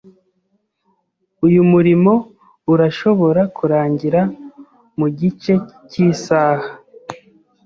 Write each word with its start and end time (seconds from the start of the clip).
Uyu 1.45 1.61
murimo 1.71 2.13
urashobora 2.73 3.41
kurangira 3.57 4.21
mugice 4.99 5.53
cyisaha. 5.89 6.67